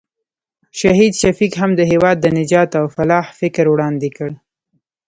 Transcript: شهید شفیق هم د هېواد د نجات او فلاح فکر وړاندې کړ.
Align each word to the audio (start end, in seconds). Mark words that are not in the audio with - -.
شهید 0.79 1.13
شفیق 1.21 1.53
هم 1.61 1.71
د 1.75 1.81
هېواد 1.91 2.17
د 2.21 2.25
نجات 2.39 2.69
او 2.79 2.85
فلاح 2.95 3.25
فکر 3.39 3.65
وړاندې 3.69 4.09
کړ. 4.17 4.29